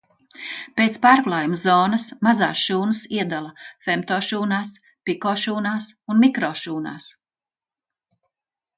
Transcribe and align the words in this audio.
Pēc 0.79 0.95
pārklājuma 1.03 1.59
zonas 1.63 2.07
mazās 2.29 2.63
šūnas 2.71 3.03
iedala 3.19 3.53
femtošūnās, 3.91 4.75
pikošūnās 5.11 5.95
un 5.95 6.27
mikrošūnās. 6.27 7.15